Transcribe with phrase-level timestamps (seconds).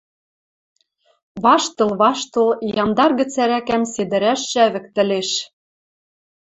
[1.43, 2.47] Ваштыл-ваштыл,
[2.83, 5.29] ямдар гӹц ӓрӓкӓм седӹрӓш шӓвӹктӹлеш.